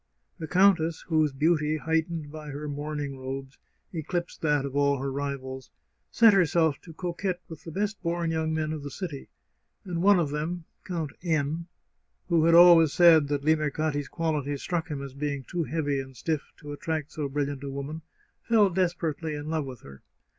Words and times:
The 0.39 0.47
countess, 0.47 1.01
whose 1.09 1.31
beauty, 1.31 1.77
heightened 1.77 2.31
by 2.31 2.49
her 2.49 2.67
mourning 2.67 3.19
robes, 3.19 3.59
eclipsed 3.93 4.41
that 4.41 4.65
of 4.65 4.75
all 4.75 4.97
her 4.97 5.11
rivals, 5.11 5.69
set 6.09 6.33
herself 6.33 6.81
to 6.81 6.93
coquette 6.93 7.39
with 7.47 7.63
the 7.65 7.71
best 7.71 8.01
born 8.01 8.31
young 8.31 8.51
men 8.51 8.73
of 8.73 8.81
the 8.81 8.89
city, 8.89 9.29
and 9.85 10.01
one 10.01 10.17
of 10.19 10.31
them, 10.31 10.65
Count 10.85 11.11
N, 11.21 11.67
who 12.29 12.45
had 12.45 12.55
always 12.55 12.93
said 12.93 13.27
that 13.27 13.45
Limercati's 13.45 14.07
qualities 14.07 14.63
struck 14.63 14.87
him 14.87 15.03
as 15.03 15.13
being 15.13 15.43
too 15.43 15.65
heavy 15.65 15.99
and 15.99 16.17
stiff 16.17 16.51
to 16.57 16.71
attract 16.73 17.11
so 17.11 17.29
bril 17.29 17.45
liant 17.49 17.63
a 17.63 17.69
woman, 17.69 18.01
fell 18.41 18.71
desperately 18.71 19.35
in 19.35 19.51
love 19.51 19.65
with 19.65 19.81
her. 19.81 20.01